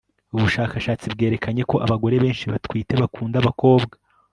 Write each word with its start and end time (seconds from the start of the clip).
Ubushakashatsi 0.35 1.05
bwerekanye 1.13 1.61
ko 1.71 1.75
abagore 1.85 2.15
benshi 2.23 2.45
batwite 2.51 2.93
bakunda 3.01 3.35
abakobwa 3.39 3.95